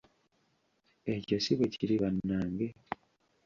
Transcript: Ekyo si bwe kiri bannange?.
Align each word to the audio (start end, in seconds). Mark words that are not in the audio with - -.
Ekyo 1.13 1.37
si 1.45 1.53
bwe 1.57 1.67
kiri 1.73 1.95
bannange?. 2.01 2.67